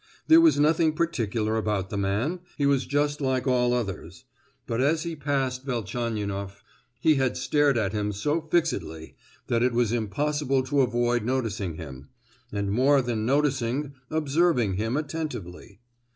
There 0.25 0.41
was 0.41 0.59
nothing 0.59 0.93
particular 0.93 1.57
about 1.57 1.91
the 1.91 1.97
man—he 1.97 2.65
was 2.65 2.87
just 2.87 3.21
like 3.21 3.45
all 3.45 3.71
others; 3.71 4.25
but 4.65 4.81
as 4.81 5.03
he 5.03 5.15
passed 5.15 5.63
Velchaninoff 5.63 6.63
he 6.99 7.17
had 7.17 7.37
stared 7.37 7.77
at 7.77 7.93
him 7.93 8.11
so 8.11 8.41
fixedly 8.41 9.15
that 9.45 9.61
it 9.61 9.73
was 9.73 9.91
impossible 9.91 10.63
to 10.63 10.81
avoid 10.81 11.23
noticing 11.23 11.75
him, 11.75 12.09
and 12.51 12.71
more 12.71 13.03
than 13.03 13.27
noticing—observing 13.27 14.73
him 14.73 14.97
attentively. 14.97 15.81